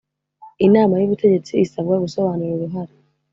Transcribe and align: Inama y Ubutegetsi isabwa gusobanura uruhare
Inama 0.67 0.93
y 0.97 1.05
Ubutegetsi 1.07 1.51
isabwa 1.65 1.95
gusobanura 2.03 2.51
uruhare 2.55 2.93